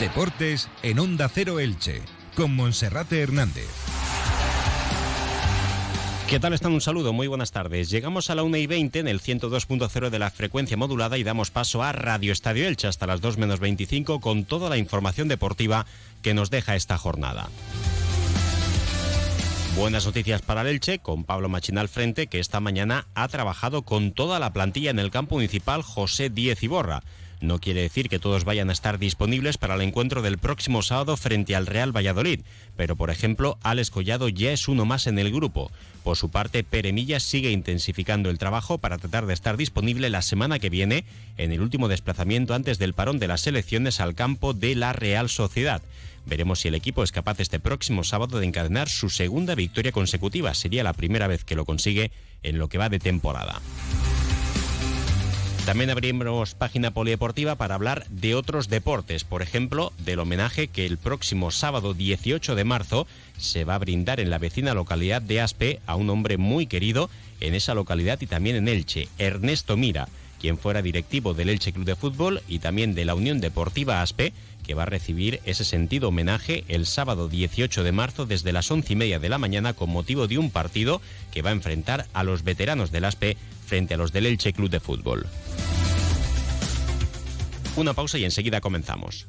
Deportes 0.00 0.70
en 0.82 0.98
Onda 0.98 1.28
Cero 1.28 1.60
Elche, 1.60 2.00
con 2.34 2.56
Monserrate 2.56 3.20
Hernández. 3.20 3.68
¿Qué 6.26 6.40
tal 6.40 6.54
están? 6.54 6.72
Un 6.72 6.80
saludo, 6.80 7.12
muy 7.12 7.26
buenas 7.26 7.52
tardes. 7.52 7.90
Llegamos 7.90 8.30
a 8.30 8.34
la 8.34 8.42
1 8.42 8.56
y 8.56 8.66
20 8.66 8.98
en 8.98 9.08
el 9.08 9.20
102.0 9.20 10.08
de 10.08 10.18
la 10.18 10.30
frecuencia 10.30 10.78
modulada 10.78 11.18
y 11.18 11.22
damos 11.22 11.50
paso 11.50 11.82
a 11.82 11.92
Radio 11.92 12.32
Estadio 12.32 12.66
Elche 12.66 12.88
hasta 12.88 13.06
las 13.06 13.20
2 13.20 13.36
menos 13.36 13.60
25 13.60 14.20
con 14.20 14.46
toda 14.46 14.70
la 14.70 14.78
información 14.78 15.28
deportiva 15.28 15.84
que 16.22 16.32
nos 16.32 16.48
deja 16.48 16.76
esta 16.76 16.96
jornada. 16.96 17.50
Buenas 19.76 20.06
noticias 20.06 20.40
para 20.40 20.62
el 20.62 20.68
Elche, 20.68 21.00
con 21.00 21.24
Pablo 21.24 21.50
Machinal 21.50 21.90
frente, 21.90 22.26
que 22.26 22.40
esta 22.40 22.58
mañana 22.58 23.06
ha 23.14 23.28
trabajado 23.28 23.82
con 23.82 24.12
toda 24.12 24.38
la 24.38 24.54
plantilla 24.54 24.90
en 24.90 24.98
el 24.98 25.10
campo 25.10 25.34
municipal 25.34 25.82
José 25.82 26.30
Díez 26.30 26.62
Iborra. 26.62 27.02
No 27.40 27.58
quiere 27.58 27.80
decir 27.80 28.10
que 28.10 28.18
todos 28.18 28.44
vayan 28.44 28.68
a 28.68 28.72
estar 28.72 28.98
disponibles 28.98 29.56
para 29.56 29.74
el 29.74 29.80
encuentro 29.80 30.20
del 30.20 30.36
próximo 30.36 30.82
sábado 30.82 31.16
frente 31.16 31.56
al 31.56 31.66
Real 31.66 31.96
Valladolid, 31.96 32.40
pero 32.76 32.96
por 32.96 33.10
ejemplo, 33.10 33.58
Alex 33.62 33.90
Collado 33.90 34.28
ya 34.28 34.52
es 34.52 34.68
uno 34.68 34.84
más 34.84 35.06
en 35.06 35.18
el 35.18 35.32
grupo. 35.32 35.70
Por 36.04 36.16
su 36.16 36.30
parte, 36.30 36.64
Pere 36.64 36.92
Milla 36.92 37.18
sigue 37.18 37.50
intensificando 37.50 38.28
el 38.28 38.38
trabajo 38.38 38.78
para 38.78 38.98
tratar 38.98 39.24
de 39.24 39.34
estar 39.34 39.56
disponible 39.56 40.10
la 40.10 40.20
semana 40.20 40.58
que 40.58 40.68
viene 40.68 41.04
en 41.38 41.52
el 41.52 41.62
último 41.62 41.88
desplazamiento 41.88 42.52
antes 42.52 42.78
del 42.78 42.92
parón 42.92 43.18
de 43.18 43.28
las 43.28 43.46
elecciones 43.46 44.00
al 44.00 44.14
campo 44.14 44.52
de 44.52 44.74
la 44.74 44.92
Real 44.92 45.30
Sociedad. 45.30 45.82
Veremos 46.26 46.60
si 46.60 46.68
el 46.68 46.74
equipo 46.74 47.02
es 47.02 47.12
capaz 47.12 47.40
este 47.40 47.58
próximo 47.58 48.04
sábado 48.04 48.38
de 48.38 48.46
encadenar 48.46 48.90
su 48.90 49.08
segunda 49.08 49.54
victoria 49.54 49.92
consecutiva. 49.92 50.52
Sería 50.52 50.84
la 50.84 50.92
primera 50.92 51.26
vez 51.26 51.44
que 51.44 51.56
lo 51.56 51.64
consigue 51.64 52.10
en 52.42 52.58
lo 52.58 52.68
que 52.68 52.78
va 52.78 52.90
de 52.90 52.98
temporada. 52.98 53.60
También 55.70 55.90
abrimos 55.90 56.56
página 56.56 56.90
polideportiva 56.90 57.54
para 57.54 57.76
hablar 57.76 58.04
de 58.08 58.34
otros 58.34 58.68
deportes, 58.68 59.22
por 59.22 59.40
ejemplo, 59.40 59.92
del 60.04 60.18
homenaje 60.18 60.66
que 60.66 60.84
el 60.84 60.98
próximo 60.98 61.52
sábado 61.52 61.94
18 61.94 62.56
de 62.56 62.64
marzo 62.64 63.06
se 63.38 63.62
va 63.62 63.76
a 63.76 63.78
brindar 63.78 64.18
en 64.18 64.30
la 64.30 64.38
vecina 64.38 64.74
localidad 64.74 65.22
de 65.22 65.40
Aspe 65.40 65.78
a 65.86 65.94
un 65.94 66.10
hombre 66.10 66.38
muy 66.38 66.66
querido 66.66 67.08
en 67.38 67.54
esa 67.54 67.74
localidad 67.74 68.20
y 68.20 68.26
también 68.26 68.56
en 68.56 68.66
Elche, 68.66 69.06
Ernesto 69.16 69.76
Mira, 69.76 70.08
quien 70.40 70.58
fuera 70.58 70.82
directivo 70.82 71.34
del 71.34 71.50
Elche 71.50 71.72
Club 71.72 71.84
de 71.84 71.94
Fútbol 71.94 72.42
y 72.48 72.58
también 72.58 72.96
de 72.96 73.04
la 73.04 73.14
Unión 73.14 73.40
Deportiva 73.40 74.02
Aspe, 74.02 74.32
que 74.66 74.74
va 74.74 74.82
a 74.82 74.86
recibir 74.86 75.40
ese 75.44 75.64
sentido 75.64 76.08
homenaje 76.08 76.64
el 76.66 76.84
sábado 76.84 77.28
18 77.28 77.84
de 77.84 77.92
marzo 77.92 78.26
desde 78.26 78.52
las 78.52 78.68
once 78.72 78.94
y 78.94 78.96
media 78.96 79.20
de 79.20 79.28
la 79.28 79.38
mañana 79.38 79.72
con 79.72 79.90
motivo 79.90 80.26
de 80.26 80.36
un 80.36 80.50
partido 80.50 81.00
que 81.30 81.42
va 81.42 81.50
a 81.50 81.52
enfrentar 81.52 82.08
a 82.12 82.24
los 82.24 82.42
veteranos 82.42 82.90
del 82.90 83.04
ASPE 83.04 83.36
frente 83.66 83.94
a 83.94 83.98
los 83.98 84.12
del 84.12 84.26
Elche 84.26 84.52
Club 84.52 84.68
de 84.68 84.80
Fútbol. 84.80 85.28
Una 87.76 87.94
pausa 87.94 88.18
y 88.18 88.24
enseguida 88.24 88.60
comenzamos. 88.60 89.28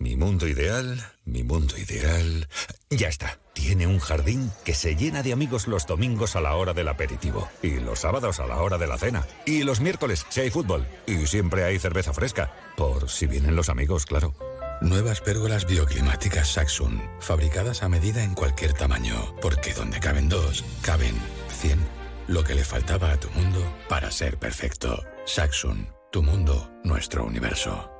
Mi 0.00 0.16
mundo 0.16 0.48
ideal, 0.48 1.12
mi 1.26 1.44
mundo 1.44 1.76
ideal. 1.76 2.48
Ya 2.88 3.08
está. 3.08 3.38
Tiene 3.52 3.86
un 3.86 3.98
jardín 3.98 4.50
que 4.64 4.72
se 4.72 4.96
llena 4.96 5.22
de 5.22 5.34
amigos 5.34 5.68
los 5.68 5.86
domingos 5.86 6.36
a 6.36 6.40
la 6.40 6.54
hora 6.54 6.72
del 6.72 6.88
aperitivo. 6.88 7.50
Y 7.62 7.80
los 7.80 8.00
sábados 8.00 8.40
a 8.40 8.46
la 8.46 8.62
hora 8.62 8.78
de 8.78 8.86
la 8.86 8.96
cena. 8.96 9.26
Y 9.44 9.62
los 9.62 9.80
miércoles, 9.80 10.24
si 10.30 10.40
hay 10.40 10.50
fútbol. 10.50 10.86
Y 11.06 11.26
siempre 11.26 11.64
hay 11.64 11.78
cerveza 11.78 12.14
fresca. 12.14 12.50
Por 12.78 13.10
si 13.10 13.26
vienen 13.26 13.54
los 13.54 13.68
amigos, 13.68 14.06
claro. 14.06 14.34
Nuevas 14.80 15.20
pérgolas 15.20 15.66
bioclimáticas 15.66 16.48
Saxon. 16.48 17.02
Fabricadas 17.20 17.82
a 17.82 17.90
medida 17.90 18.24
en 18.24 18.32
cualquier 18.32 18.72
tamaño. 18.72 19.36
Porque 19.42 19.74
donde 19.74 20.00
caben 20.00 20.30
dos, 20.30 20.64
caben 20.80 21.14
100. 21.60 21.78
Lo 22.26 22.42
que 22.42 22.54
le 22.54 22.64
faltaba 22.64 23.12
a 23.12 23.20
tu 23.20 23.28
mundo 23.32 23.60
para 23.90 24.10
ser 24.10 24.38
perfecto. 24.38 25.04
Saxon. 25.26 25.88
Tu 26.10 26.22
mundo, 26.22 26.72
nuestro 26.84 27.26
universo. 27.26 27.99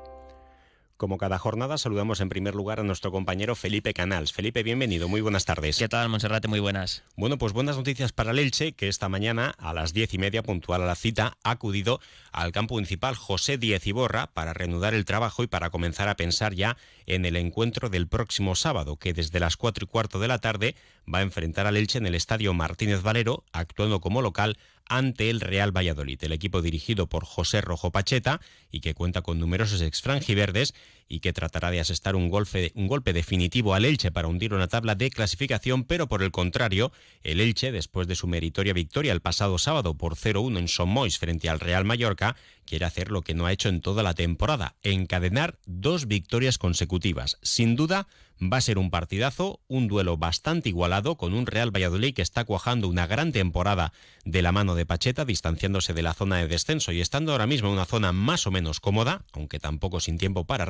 Como 1.00 1.16
cada 1.16 1.38
jornada, 1.38 1.78
saludamos 1.78 2.20
en 2.20 2.28
primer 2.28 2.54
lugar 2.54 2.78
a 2.78 2.82
nuestro 2.82 3.10
compañero 3.10 3.56
Felipe 3.56 3.94
Canals. 3.94 4.34
Felipe, 4.34 4.62
bienvenido, 4.62 5.08
muy 5.08 5.22
buenas 5.22 5.46
tardes. 5.46 5.78
¿Qué 5.78 5.88
tal, 5.88 6.10
Monserrate? 6.10 6.46
Muy 6.46 6.60
buenas. 6.60 7.04
Bueno, 7.16 7.38
pues 7.38 7.54
buenas 7.54 7.78
noticias 7.78 8.12
para 8.12 8.32
el 8.32 8.38
Elche, 8.38 8.72
que 8.72 8.86
esta 8.86 9.08
mañana, 9.08 9.54
a 9.56 9.72
las 9.72 9.94
diez 9.94 10.12
y 10.12 10.18
media, 10.18 10.42
puntual 10.42 10.82
a 10.82 10.84
la 10.84 10.94
cita, 10.94 11.38
ha 11.42 11.52
acudido 11.52 12.00
al 12.32 12.52
campo 12.52 12.74
municipal 12.74 13.14
José 13.14 13.56
Díez 13.56 13.86
Iborra 13.86 14.26
para 14.26 14.52
reanudar 14.52 14.92
el 14.92 15.06
trabajo 15.06 15.42
y 15.42 15.46
para 15.46 15.70
comenzar 15.70 16.10
a 16.10 16.16
pensar 16.16 16.52
ya 16.52 16.76
en 17.06 17.24
el 17.24 17.36
encuentro 17.36 17.88
del 17.88 18.06
próximo 18.06 18.54
sábado, 18.54 18.98
que 18.98 19.14
desde 19.14 19.40
las 19.40 19.56
cuatro 19.56 19.86
y 19.86 19.88
cuarto 19.88 20.20
de 20.20 20.28
la 20.28 20.38
tarde 20.38 20.76
va 21.10 21.20
a 21.20 21.22
enfrentar 21.22 21.66
al 21.66 21.78
Elche 21.78 21.96
en 21.96 22.04
el 22.04 22.14
estadio 22.14 22.52
Martínez 22.52 23.00
Valero, 23.00 23.44
actuando 23.52 24.02
como 24.02 24.20
local 24.20 24.58
ante 24.90 25.30
el 25.30 25.40
Real 25.40 25.74
Valladolid, 25.74 26.22
el 26.24 26.32
equipo 26.32 26.60
dirigido 26.60 27.06
por 27.06 27.24
José 27.24 27.60
Rojo 27.60 27.92
Pacheta 27.92 28.40
y 28.72 28.80
que 28.80 28.92
cuenta 28.92 29.22
con 29.22 29.38
numerosos 29.38 29.80
exfranjiverdes 29.80 30.74
y 31.10 31.20
que 31.20 31.32
tratará 31.32 31.72
de 31.72 31.80
asestar 31.80 32.14
un 32.14 32.30
golpe, 32.30 33.12
definitivo 33.12 33.74
al 33.74 33.84
Elche 33.84 34.12
para 34.12 34.28
hundir 34.28 34.54
una 34.54 34.68
tabla 34.68 34.94
de 34.94 35.10
clasificación, 35.10 35.84
pero 35.84 36.08
por 36.08 36.22
el 36.22 36.30
contrario, 36.30 36.92
el 37.24 37.40
Elche, 37.40 37.72
después 37.72 38.06
de 38.06 38.14
su 38.14 38.28
meritoria 38.28 38.72
victoria 38.72 39.12
el 39.12 39.20
pasado 39.20 39.58
sábado 39.58 39.94
por 39.94 40.14
0-1 40.14 40.58
en 40.58 40.68
Somois 40.68 41.18
frente 41.18 41.48
al 41.48 41.58
Real 41.58 41.84
Mallorca, 41.84 42.36
quiere 42.64 42.84
hacer 42.84 43.10
lo 43.10 43.22
que 43.22 43.34
no 43.34 43.46
ha 43.46 43.52
hecho 43.52 43.68
en 43.68 43.80
toda 43.80 44.04
la 44.04 44.14
temporada, 44.14 44.76
encadenar 44.82 45.58
dos 45.66 46.06
victorias 46.06 46.56
consecutivas. 46.56 47.38
Sin 47.42 47.74
duda, 47.74 48.06
va 48.40 48.56
a 48.56 48.60
ser 48.60 48.78
un 48.78 48.90
partidazo, 48.90 49.60
un 49.68 49.88
duelo 49.88 50.16
bastante 50.16 50.70
igualado 50.70 51.16
con 51.16 51.34
un 51.34 51.46
Real 51.46 51.74
Valladolid 51.74 52.14
que 52.14 52.22
está 52.22 52.44
cuajando 52.44 52.88
una 52.88 53.06
gran 53.06 53.32
temporada 53.32 53.92
de 54.24 54.42
la 54.42 54.52
mano 54.52 54.74
de 54.74 54.86
Pacheta, 54.86 55.24
distanciándose 55.24 55.92
de 55.92 56.02
la 56.02 56.14
zona 56.14 56.38
de 56.38 56.48
descenso 56.48 56.92
y 56.92 57.00
estando 57.00 57.32
ahora 57.32 57.46
mismo 57.46 57.68
en 57.68 57.74
una 57.74 57.84
zona 57.84 58.12
más 58.12 58.46
o 58.46 58.50
menos 58.50 58.80
cómoda, 58.80 59.24
aunque 59.32 59.58
tampoco 59.58 60.00
sin 60.00 60.16
tiempo 60.16 60.44
para 60.44 60.64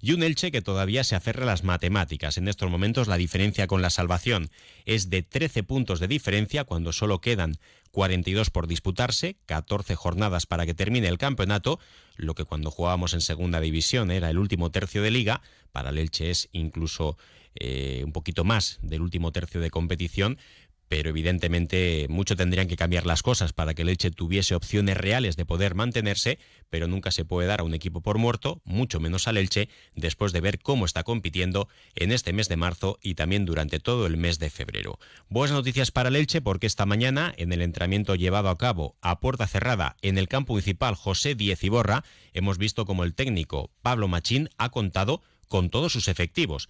y 0.00 0.12
un 0.12 0.22
Elche 0.22 0.50
que 0.50 0.62
todavía 0.62 1.04
se 1.04 1.16
aferra 1.16 1.44
a 1.44 1.46
las 1.46 1.64
matemáticas. 1.64 2.36
En 2.36 2.48
estos 2.48 2.70
momentos 2.70 3.08
la 3.08 3.16
diferencia 3.16 3.66
con 3.66 3.82
la 3.82 3.90
salvación 3.90 4.50
es 4.84 5.10
de 5.10 5.22
13 5.22 5.62
puntos 5.62 6.00
de 6.00 6.08
diferencia 6.08 6.64
cuando 6.64 6.92
solo 6.92 7.20
quedan 7.20 7.58
42 7.90 8.50
por 8.50 8.66
disputarse, 8.66 9.36
14 9.46 9.94
jornadas 9.94 10.46
para 10.46 10.66
que 10.66 10.74
termine 10.74 11.08
el 11.08 11.18
campeonato, 11.18 11.80
lo 12.16 12.34
que 12.34 12.44
cuando 12.44 12.70
jugábamos 12.70 13.14
en 13.14 13.20
segunda 13.20 13.60
división 13.60 14.10
era 14.10 14.28
el 14.30 14.38
último 14.38 14.70
tercio 14.70 15.02
de 15.02 15.10
liga, 15.10 15.40
para 15.72 15.90
el 15.90 15.98
Elche 15.98 16.30
es 16.30 16.48
incluso 16.52 17.16
eh, 17.54 18.02
un 18.04 18.12
poquito 18.12 18.44
más 18.44 18.78
del 18.82 19.00
último 19.00 19.32
tercio 19.32 19.62
de 19.62 19.70
competición, 19.70 20.36
pero 20.88 21.10
evidentemente 21.10 22.06
mucho 22.08 22.36
tendrían 22.36 22.68
que 22.68 22.76
cambiar 22.76 23.06
las 23.06 23.22
cosas 23.22 23.52
para 23.52 23.74
que 23.74 23.82
el 23.82 23.88
Elche 23.88 24.10
tuviese 24.10 24.54
opciones 24.54 24.96
reales 24.96 25.36
de 25.36 25.44
poder 25.44 25.74
mantenerse, 25.74 26.38
pero 26.70 26.86
nunca 26.86 27.10
se 27.10 27.24
puede 27.24 27.48
dar 27.48 27.60
a 27.60 27.64
un 27.64 27.74
equipo 27.74 28.00
por 28.00 28.18
muerto, 28.18 28.60
mucho 28.64 29.00
menos 29.00 29.28
al 29.28 29.36
Elche, 29.36 29.68
después 29.94 30.32
de 30.32 30.40
ver 30.40 30.58
cómo 30.60 30.84
está 30.84 31.02
compitiendo 31.02 31.68
en 31.94 32.12
este 32.12 32.32
mes 32.32 32.48
de 32.48 32.56
marzo 32.56 32.98
y 33.02 33.14
también 33.14 33.44
durante 33.44 33.80
todo 33.80 34.06
el 34.06 34.16
mes 34.16 34.38
de 34.38 34.50
febrero. 34.50 34.98
Buenas 35.28 35.56
noticias 35.56 35.90
para 35.90 36.08
el 36.08 36.16
Elche 36.16 36.40
porque 36.40 36.66
esta 36.66 36.86
mañana, 36.86 37.34
en 37.36 37.52
el 37.52 37.62
entrenamiento 37.62 38.14
llevado 38.14 38.48
a 38.48 38.58
cabo 38.58 38.96
a 39.00 39.20
puerta 39.20 39.46
cerrada 39.46 39.96
en 40.02 40.18
el 40.18 40.28
campo 40.28 40.52
municipal 40.52 40.94
José 40.94 41.34
Diez 41.34 41.62
Iborra, 41.64 42.04
hemos 42.32 42.58
visto 42.58 42.84
como 42.84 43.04
el 43.04 43.14
técnico 43.14 43.70
Pablo 43.82 44.08
Machín 44.08 44.50
ha 44.56 44.70
contado 44.70 45.22
con 45.48 45.70
todos 45.70 45.92
sus 45.92 46.08
efectivos 46.08 46.68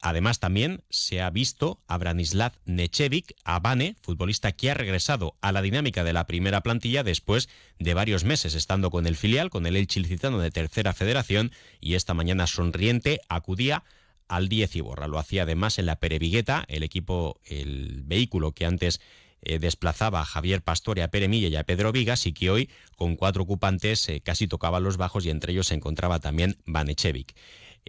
Además, 0.00 0.38
también 0.38 0.84
se 0.90 1.20
ha 1.20 1.30
visto 1.30 1.80
a 1.88 1.98
Branislav 1.98 2.52
Nechevic, 2.64 3.34
a 3.44 3.58
Bane, 3.58 3.96
futbolista 4.00 4.52
que 4.52 4.70
ha 4.70 4.74
regresado 4.74 5.36
a 5.40 5.50
la 5.50 5.60
dinámica 5.60 6.04
de 6.04 6.12
la 6.12 6.26
primera 6.26 6.60
plantilla 6.62 7.02
después 7.02 7.48
de 7.78 7.94
varios 7.94 8.24
meses 8.24 8.54
estando 8.54 8.90
con 8.90 9.06
el 9.06 9.16
filial, 9.16 9.50
con 9.50 9.66
el 9.66 9.76
Elche 9.76 10.00
Licitano 10.00 10.38
de 10.38 10.52
Tercera 10.52 10.92
Federación, 10.92 11.50
y 11.80 11.94
esta 11.94 12.14
mañana 12.14 12.46
sonriente 12.46 13.20
acudía 13.28 13.84
al 14.28 14.48
10 14.48 14.76
y 14.76 14.80
borra. 14.82 15.08
Lo 15.08 15.18
hacía 15.18 15.42
además 15.42 15.78
en 15.78 15.86
la 15.86 15.96
Perevigueta, 15.96 16.64
el 16.68 16.84
equipo, 16.84 17.40
el 17.44 18.02
vehículo 18.04 18.52
que 18.52 18.66
antes 18.66 19.00
eh, 19.42 19.58
desplazaba 19.58 20.20
a 20.20 20.24
Javier 20.24 20.62
Pastore, 20.62 21.02
a 21.02 21.08
Pere 21.08 21.28
Milla 21.28 21.48
y 21.48 21.56
a 21.56 21.64
Pedro 21.64 21.92
Vigas 21.92 22.26
y 22.26 22.32
que 22.32 22.50
hoy, 22.50 22.70
con 22.96 23.16
cuatro 23.16 23.42
ocupantes, 23.44 24.08
eh, 24.08 24.20
casi 24.20 24.48
tocaba 24.48 24.80
los 24.80 24.96
bajos 24.96 25.24
y 25.26 25.30
entre 25.30 25.52
ellos 25.52 25.68
se 25.68 25.74
encontraba 25.74 26.18
también 26.18 26.56
Banechevic. 26.66 27.34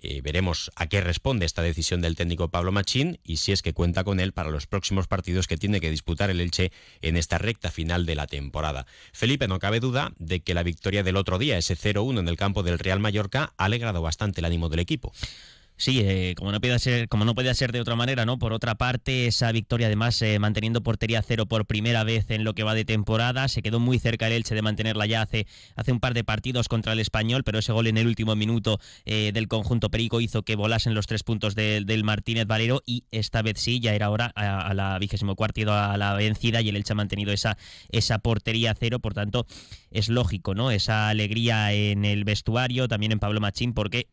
Eh, 0.02 0.22
veremos 0.22 0.72
a 0.76 0.88
qué 0.88 1.02
responde 1.02 1.46
esta 1.46 1.62
decisión 1.62 2.02
del 2.02 2.16
técnico 2.16 2.50
Pablo 2.50 2.72
Machín 2.72 3.20
y 3.24 3.38
si 3.38 3.52
es 3.52 3.62
que 3.62 3.74
cuenta 3.74 4.04
con 4.04 4.20
él 4.20 4.32
para 4.32 4.50
los 4.50 4.68
próximos 4.68 5.08
partidos 5.08 5.48
que 5.48 5.58
tiene 5.58 5.82
que 5.82 5.92
disputar 5.92 6.30
el 6.30 6.40
Elche 6.40 6.72
en 7.02 7.18
esta 7.18 7.38
recta 7.38 7.72
final 7.72 8.06
de 8.06 8.16
la 8.16 8.28
temporada. 8.28 8.86
Felipe, 9.14 9.48
no 9.48 9.60
cabe 9.60 9.80
duda 9.80 10.14
de 10.18 10.40
que 10.40 10.54
la 10.54 10.64
victoria 10.64 11.04
del 11.04 11.18
otro 11.18 11.38
día, 11.38 11.58
ese 11.58 11.76
0-1 11.76 12.20
en 12.20 12.28
el 12.28 12.38
campo 12.38 12.64
del 12.64 12.80
Real 12.80 13.00
Mallorca, 13.00 13.54
ha 13.58 13.66
alegrado 13.66 14.02
bastante 14.02 14.42
el 14.42 14.46
ánimo 14.46 14.70
del 14.70 14.80
equipo. 14.80 15.14
Sí, 15.80 16.02
eh, 16.02 16.36
como 16.36 16.52
no 16.52 16.60
podía 16.60 16.78
ser, 16.78 17.08
como 17.08 17.24
no 17.24 17.34
podía 17.34 17.54
ser 17.54 17.72
de 17.72 17.80
otra 17.80 17.96
manera, 17.96 18.26
¿no? 18.26 18.38
Por 18.38 18.52
otra 18.52 18.76
parte, 18.76 19.28
esa 19.28 19.50
victoria, 19.54 19.88
además, 19.88 20.22
eh, 20.22 20.38
manteniendo 20.38 20.84
portería 20.84 21.22
cero 21.22 21.46
por 21.46 21.66
primera 21.66 22.04
vez 22.04 22.30
en 22.32 22.44
lo 22.44 22.54
que 22.54 22.64
va 22.64 22.76
de 22.76 22.84
temporada, 22.84 23.48
se 23.48 23.62
quedó 23.62 23.80
muy 23.80 23.98
cerca 23.98 24.28
el 24.28 24.34
Elche 24.34 24.56
de 24.56 24.62
mantenerla 24.62 25.06
ya 25.06 25.22
hace, 25.22 25.48
hace 25.78 25.94
un 25.94 26.02
par 26.02 26.14
de 26.16 26.26
partidos 26.26 26.68
contra 26.68 26.92
el 26.92 27.00
español, 27.00 27.46
pero 27.46 27.60
ese 27.60 27.72
gol 27.72 27.88
en 27.88 27.96
el 27.96 28.08
último 28.08 28.36
minuto 28.36 28.78
eh, 29.06 29.32
del 29.34 29.48
conjunto 29.48 29.90
Perico 29.90 30.20
hizo 30.20 30.44
que 30.44 30.58
volasen 30.58 30.94
los 30.96 31.08
tres 31.08 31.24
puntos 31.24 31.56
del 31.56 32.04
Martínez 32.04 32.46
Valero 32.46 32.84
y 32.86 33.06
esta 33.10 33.42
vez 33.42 33.62
sí, 33.62 33.80
ya 33.80 33.94
era 33.94 34.10
hora 34.10 34.34
a, 34.36 34.74
la 34.74 35.00
vigésimo 35.00 35.38
cuarto 35.38 35.72
a 35.72 35.96
la 35.96 36.14
vencida 36.14 36.60
y 36.60 36.68
el 36.68 36.76
Elche 36.76 36.92
ha 36.92 36.96
mantenido 36.96 37.32
esa, 37.32 37.58
esa 37.88 38.20
portería 38.20 38.76
cero, 38.78 39.00
por 39.00 39.14
tanto, 39.14 39.48
es 39.92 40.10
lógico, 40.10 40.56
¿no? 40.56 40.72
Esa 40.72 41.08
alegría 41.08 41.72
en 41.72 42.04
el 42.04 42.26
vestuario, 42.26 42.90
también 42.90 43.14
en 43.14 43.20
Pablo 43.20 43.40
Machín, 43.40 43.74
porque 43.74 44.10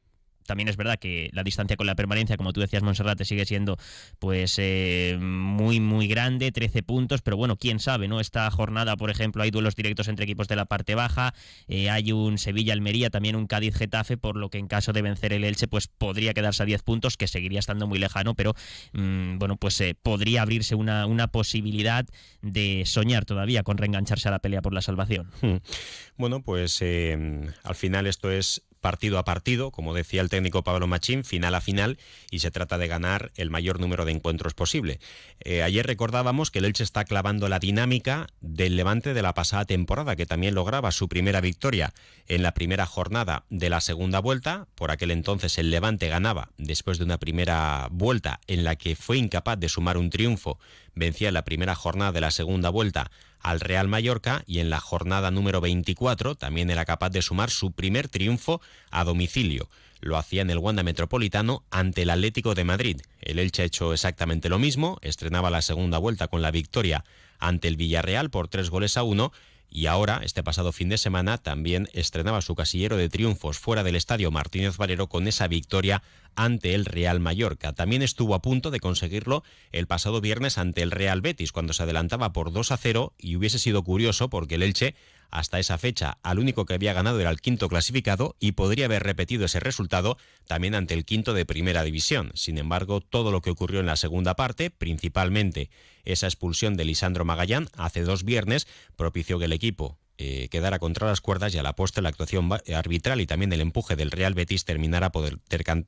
también 0.47 0.69
es 0.69 0.77
verdad 0.77 0.99
que 0.99 1.31
la 1.33 1.43
distancia 1.43 1.77
con 1.77 1.87
la 1.87 1.95
permanencia, 1.95 2.37
como 2.37 2.53
tú 2.53 2.61
decías, 2.61 2.83
Monserrate, 2.83 3.25
sigue 3.25 3.45
siendo 3.45 3.77
pues 4.19 4.57
eh, 4.59 5.19
muy, 5.21 5.81
muy 5.81 6.09
grande, 6.09 6.53
13 6.53 6.83
puntos, 6.83 7.23
pero 7.23 7.37
bueno, 7.37 7.57
quién 7.57 7.81
sabe, 7.81 8.09
¿no? 8.09 8.21
Esta 8.21 8.51
jornada, 8.51 8.97
por 8.97 9.11
ejemplo, 9.11 9.43
hay 9.43 9.51
duelos 9.51 9.77
directos 9.77 10.09
entre 10.09 10.25
equipos 10.25 10.49
de 10.49 10.57
la 10.57 10.65
parte 10.65 10.95
baja, 10.95 11.35
eh, 11.69 11.91
hay 11.91 12.13
un 12.13 12.39
Sevilla-Almería, 12.39 13.11
también 13.11 13.37
un 13.37 13.47
Cádiz-Getafe, 13.47 14.17
por 14.17 14.37
lo 14.37 14.51
que 14.51 14.59
en 14.59 14.69
caso 14.69 14.93
de 14.93 15.03
vencer 15.03 15.33
el 15.33 15.45
Elche, 15.45 15.69
pues 15.69 15.89
podría 15.89 16.35
quedarse 16.35 16.63
a 16.63 16.67
10 16.67 16.83
puntos, 16.83 17.17
que 17.17 17.27
seguiría 17.27 17.59
estando 17.59 17.87
muy 17.87 17.99
lejano, 17.99 18.35
pero 18.35 18.55
mm, 18.93 19.39
bueno, 19.39 19.57
pues 19.57 19.81
eh, 19.81 19.95
podría 20.01 20.43
abrirse 20.43 20.75
una, 20.75 21.07
una 21.07 21.29
posibilidad 21.29 22.07
de 22.43 22.85
soñar 22.87 23.25
todavía 23.25 23.63
con 23.63 23.77
reengancharse 23.77 24.29
a 24.29 24.31
la 24.31 24.39
pelea 24.39 24.63
por 24.63 24.73
la 24.73 24.83
salvación. 24.83 25.31
Hmm. 25.41 25.57
Bueno, 26.17 26.43
pues 26.43 26.81
al 26.83 27.75
final 27.75 28.07
esto 28.07 28.31
es 28.31 28.63
partido 28.87 29.19
a 29.19 29.25
partido, 29.25 29.73
como 29.73 29.95
decía 29.95 30.21
el 30.21 30.29
técnico 30.29 30.63
Pablo 30.63 30.87
Machín, 30.87 31.25
final 31.25 31.57
a 31.57 31.61
final, 31.61 31.99
y 32.31 32.39
se 32.39 32.53
trata 32.53 32.79
de 32.79 32.87
ganar 32.87 33.33
el 33.35 33.51
mayor 33.51 33.81
número 33.81 34.05
de 34.05 34.13
encuentros 34.13 34.55
posible. 34.55 35.01
Eh, 35.41 35.65
ayer 35.65 35.85
recordábamos 35.85 36.53
que 36.53 36.61
el 36.61 36.67
Elche 36.67 36.85
está 36.85 37.05
clavando 37.05 37.49
la 37.49 37.59
dinámica 37.59 38.29
del 38.41 38.77
Levante 38.77 39.13
de 39.13 39.23
la 39.23 39.35
pasada 39.35 39.65
temporada, 39.65 40.15
que 40.15 40.25
también 40.25 40.55
lograba 40.55 40.93
su 40.93 41.09
primera 41.09 41.41
victoria 41.41 41.93
en 42.29 42.45
la 42.45 42.55
primera 42.55 42.87
jornada 42.87 43.45
de 43.51 43.71
la 43.71 43.81
segunda 43.81 44.21
vuelta. 44.21 44.69
Por 44.77 44.93
aquel 44.93 45.11
entonces 45.11 45.59
el 45.59 45.73
Levante 45.73 46.07
ganaba 46.07 46.51
después 46.57 46.99
de 46.99 47.05
una 47.07 47.19
primera 47.19 47.89
vuelta 47.91 48.39
en 48.47 48.63
la 48.63 48.77
que 48.77 48.95
fue 48.95 49.19
incapaz 49.19 49.59
de 49.59 49.69
sumar 49.69 49.99
un 49.99 50.11
triunfo, 50.11 50.61
vencía 50.95 51.27
en 51.27 51.35
la 51.35 51.45
primera 51.45 51.75
jornada 51.75 52.13
de 52.13 52.21
la 52.21 52.31
segunda 52.31 52.71
vuelta 52.71 53.11
al 53.47 53.61
Real 53.61 53.87
Mallorca 53.87 54.43
y 54.45 54.59
en 54.59 54.71
la 54.71 54.81
jornada 54.81 55.31
número 55.31 55.61
24 55.61 56.35
también 56.35 56.69
era 56.69 56.85
capaz 56.85 57.11
de 57.11 57.23
sumar 57.23 57.49
su 57.49 57.71
primer 57.71 58.09
triunfo 58.09 58.61
a 58.91 59.05
domicilio. 59.05 59.69
Lo 60.01 60.17
hacía 60.17 60.43
en 60.43 60.51
el 60.51 60.59
Wanda 60.59 60.83
Metropolitano 60.83 61.63
ante 61.71 62.03
el 62.03 62.11
Atlético 62.11 62.57
de 62.57 62.65
Madrid. 62.65 63.01
El 63.21 63.39
Elche 63.39 63.63
ha 63.63 63.67
hecho 63.67 63.93
exactamente 63.93 64.49
lo 64.49 64.59
mismo, 64.59 64.99
estrenaba 65.01 65.49
la 65.49 65.63
segunda 65.63 65.99
vuelta 65.99 66.27
con 66.27 66.43
la 66.43 66.51
victoria 66.51 67.05
ante 67.39 67.69
el 67.69 67.77
Villarreal 67.77 68.31
por 68.31 68.49
tres 68.49 68.69
goles 68.69 68.97
a 68.97 69.05
uno 69.05 69.31
y 69.77 69.89
ahora, 69.89 70.23
este 70.25 70.43
pasado 70.43 70.73
fin 70.73 70.89
de 70.89 70.97
semana, 70.97 71.37
también 71.37 71.91
estrenaba 71.93 72.41
su 72.41 72.55
casillero 72.55 72.97
de 72.97 73.11
triunfos 73.11 73.59
fuera 73.59 73.85
del 73.85 73.95
estadio 73.95 74.31
Martínez 74.31 74.79
Valero 74.79 75.11
con 75.11 75.29
esa 75.29 75.49
victoria 75.49 76.03
ante 76.35 76.75
el 76.75 76.87
Real 76.87 77.21
Mallorca. 77.21 77.75
También 77.75 78.01
estuvo 78.01 78.35
a 78.35 78.41
punto 78.41 78.71
de 78.71 78.81
conseguirlo 78.81 79.45
el 79.73 79.87
pasado 79.87 80.23
viernes 80.23 80.57
ante 80.57 80.81
el 80.81 80.91
Real 80.91 81.21
Betis, 81.21 81.53
cuando 81.53 81.75
se 81.75 81.83
adelantaba 81.83 82.33
por 82.33 82.53
2 82.53 82.73
a 82.73 82.79
0 82.79 83.13
y 83.19 83.37
hubiese 83.37 83.59
sido 83.59 83.85
curioso 83.85 84.31
porque 84.31 84.55
el 84.55 84.63
Elche 84.63 84.95
hasta 85.31 85.59
esa 85.59 85.79
fecha 85.79 86.19
al 86.23 86.39
único 86.39 86.67
que 86.67 86.75
había 86.75 86.93
ganado 86.93 87.21
era 87.21 87.31
el 87.31 87.41
quinto 87.41 87.69
clasificado 87.69 88.37
y 88.41 88.53
podría 88.53 88.87
haber 88.87 89.03
repetido 89.03 89.45
ese 89.45 89.61
resultado 89.61 90.19
también 90.47 90.75
ante 90.75 90.95
el 90.95 91.05
quinto 91.05 91.35
de 91.35 91.47
primera 91.47 91.83
división. 91.83 92.31
Sin 92.35 92.59
embargo, 92.59 93.01
todo 93.01 93.31
lo 93.31 93.43
que 93.43 93.51
ocurrió 93.51 93.81
en 93.81 93.87
la 93.87 93.97
segunda 93.97 94.35
parte, 94.35 94.71
principalmente 94.71 95.71
esa 96.05 96.27
expulsión 96.27 96.77
de 96.77 96.85
Lisandro 96.85 97.25
Magallán 97.25 97.69
hace 97.77 98.03
dos 98.03 98.25
viernes, 98.25 98.67
propició 98.97 99.39
que 99.39 99.47
el 99.47 99.53
equipo 99.53 99.99
eh, 100.19 100.49
quedara 100.51 100.79
contra 100.79 101.07
las 101.07 101.21
cuerdas 101.21 101.55
y 101.55 101.59
a 101.59 101.63
la 101.63 101.75
postre 101.75 102.03
la 102.03 102.09
actuación 102.09 102.49
arbitral 102.75 103.21
y 103.21 103.27
también 103.27 103.53
el 103.53 103.61
empuje 103.61 103.97
del 103.97 104.11
Real 104.11 104.33
Betis 104.33 104.65
terminara 104.65 105.13
poder 105.13 105.41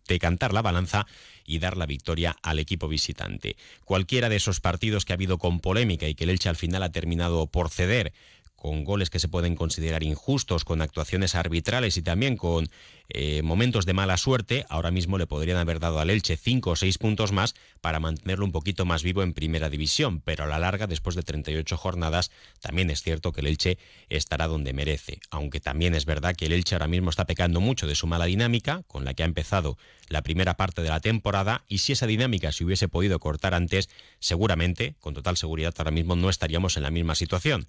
decantar 0.07 0.53
la 0.53 0.61
balanza 0.61 1.07
y 1.47 1.61
dar 1.61 1.79
la 1.79 1.87
victoria 1.87 2.37
al 2.43 2.59
equipo 2.59 2.89
visitante. 2.89 3.57
Cualquiera 3.87 4.29
de 4.29 4.37
esos 4.37 4.61
partidos 4.61 5.07
que 5.07 5.15
ha 5.15 5.17
habido 5.17 5.39
con 5.39 5.61
polémica 5.61 6.07
y 6.07 6.15
que 6.15 6.25
el 6.25 6.31
Elche 6.31 6.51
al 6.51 6.57
final 6.57 6.83
ha 6.83 6.93
terminado 6.93 7.47
por 7.47 7.71
ceder 7.71 8.13
con 8.59 8.83
goles 8.83 9.09
que 9.09 9.21
se 9.21 9.29
pueden 9.29 9.55
considerar 9.55 10.03
injustos, 10.03 10.65
con 10.65 10.83
actuaciones 10.83 11.37
arbitrales 11.37 11.97
y 11.97 12.03
también 12.03 12.37
con 12.37 12.69
eh, 13.09 13.41
momentos 13.43 13.87
de 13.87 13.93
mala 13.93 14.17
suerte, 14.17 14.67
ahora 14.69 14.91
mismo 14.91 15.17
le 15.17 15.29
podrían 15.29 15.59
haber 15.59 15.79
dado 15.79 16.01
al 16.01 16.11
Elche 16.11 16.37
cinco 16.37 16.71
o 16.71 16.77
seis 16.77 16.99
puntos 16.99 17.31
más 17.31 17.55
para 17.81 18.01
mantenerlo 18.01 18.45
un 18.45 18.51
poquito 18.51 18.85
más 18.85 19.05
vivo 19.05 19.23
en 19.23 19.33
primera 19.33 19.71
división, 19.71 20.21
pero 20.21 20.43
a 20.43 20.47
la 20.49 20.59
larga, 20.59 20.89
después 20.89 21.15
de 21.15 21.23
38 21.23 21.77
jornadas, 21.77 22.33
también 22.61 22.91
es 22.91 23.01
cierto 23.01 23.33
que 23.33 23.43
el 23.43 23.47
Elche 23.47 23.79
estará 24.09 24.49
donde 24.49 24.73
merece, 24.73 25.21
aunque 25.31 25.61
también 25.61 25.95
es 25.95 26.05
verdad 26.05 26.35
que 26.35 26.47
el 26.47 26.53
Elche 26.53 26.75
ahora 26.75 26.89
mismo 26.89 27.11
está 27.11 27.27
pecando 27.27 27.61
mucho 27.61 27.87
de 27.87 27.95
su 27.95 28.09
mala 28.09 28.25
dinámica, 28.25 28.83
con 28.89 29.05
la 29.05 29.15
que 29.15 29.23
ha 29.23 29.27
empezado 29.27 29.79
la 30.09 30.23
primera 30.23 30.55
parte 30.55 30.83
de 30.83 30.89
la 30.89 30.99
temporada, 30.99 31.65
y 31.69 31.79
si 31.79 31.93
esa 31.93 32.09
dinámica 32.09 32.51
se 32.51 32.65
hubiese 32.65 32.89
podido 32.89 33.21
cortar 33.21 33.55
antes, 33.55 33.89
seguramente, 34.19 34.97
con 34.99 35.15
total 35.15 35.37
seguridad, 35.37 35.73
ahora 35.79 35.93
mismo 35.93 36.17
no 36.17 36.29
estaríamos 36.29 36.77
en 36.77 36.83
la 36.83 36.91
misma 36.91 37.15
situación 37.15 37.69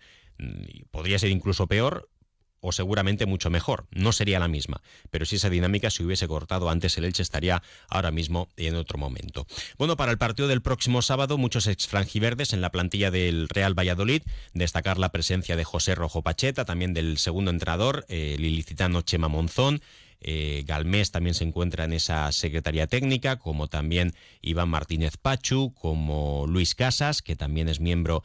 podría 0.91 1.19
ser 1.19 1.29
incluso 1.29 1.67
peor 1.67 2.09
o 2.61 2.71
seguramente 2.71 3.25
mucho 3.25 3.49
mejor. 3.49 3.87
No 3.91 4.11
sería 4.11 4.39
la 4.39 4.47
misma, 4.47 4.81
pero 5.09 5.25
si 5.25 5.37
esa 5.37 5.49
dinámica 5.49 5.89
se 5.89 6.03
hubiese 6.03 6.27
cortado 6.27 6.69
antes, 6.69 6.97
el 6.97 7.05
Elche 7.05 7.23
estaría 7.23 7.61
ahora 7.89 8.11
mismo 8.11 8.49
en 8.57 8.75
otro 8.75 8.97
momento. 8.97 9.47
Bueno, 9.77 9.97
para 9.97 10.11
el 10.11 10.17
partido 10.17 10.47
del 10.47 10.61
próximo 10.61 11.01
sábado, 11.01 11.37
muchos 11.37 11.67
exfrangiverdes 11.67 12.53
en 12.53 12.61
la 12.61 12.71
plantilla 12.71 13.11
del 13.11 13.47
Real 13.49 13.77
Valladolid, 13.77 14.23
destacar 14.53 14.97
la 14.97 15.09
presencia 15.11 15.55
de 15.55 15.63
José 15.63 15.95
Rojo 15.95 16.21
Pacheta, 16.21 16.65
también 16.65 16.93
del 16.93 17.17
segundo 17.17 17.51
entrenador, 17.51 18.05
eh, 18.09 18.35
el 18.37 18.45
ilicitano 18.45 19.01
Chema 19.01 19.27
Monzón, 19.27 19.81
eh, 20.21 20.63
Galmés 20.67 21.11
también 21.11 21.33
se 21.33 21.45
encuentra 21.45 21.85
en 21.85 21.93
esa 21.93 22.29
secretaría 22.33 22.87
técnica, 22.87 23.37
como 23.37 23.67
también 23.67 24.13
Iván 24.41 24.67
Martínez 24.67 25.15
Pachu, 25.15 25.73
como 25.73 26.45
Luis 26.45 26.75
Casas, 26.75 27.21
que 27.21 27.37
también 27.37 27.69
es 27.69 27.79
miembro 27.79 28.23